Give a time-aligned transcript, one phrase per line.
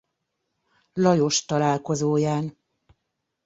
[0.95, 2.57] Lajos találkozóján.